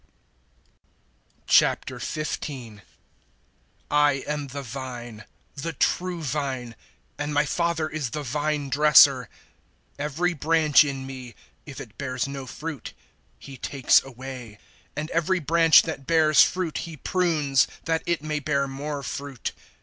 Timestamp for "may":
18.23-18.39